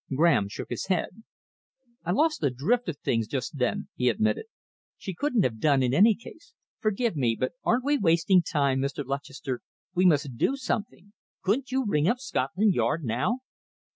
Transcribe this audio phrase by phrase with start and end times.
[0.15, 1.21] Graham shook his head.
[2.03, 4.45] "I lost the drift of things just then," he admitted.
[4.97, 6.55] "She couldn't have done, in any case.
[6.79, 9.05] Forgive me, but aren't we wasting time, Mr.
[9.05, 9.61] Lutchester?
[9.93, 11.13] We must do something.
[11.43, 13.41] Couldn't you ring up Scotland Yard now?"